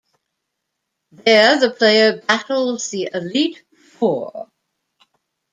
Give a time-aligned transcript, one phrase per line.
[1.11, 4.47] There the player battles the Elite Four.